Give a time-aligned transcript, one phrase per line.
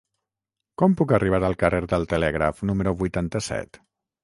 [0.81, 3.83] Com puc arribar al carrer del Telègraf número vuitanta-set?